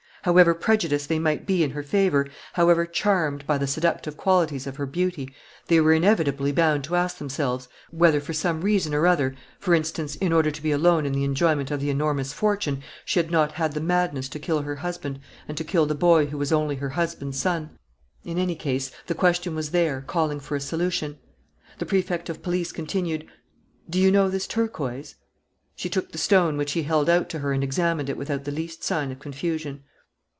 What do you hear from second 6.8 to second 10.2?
to ask themselves, whether for some reason or other, for instance,